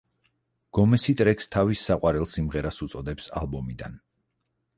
[0.77, 4.01] გომესი ტრეკს თავის საყვარელ სიმღერას უწოდებს ალბომიდან.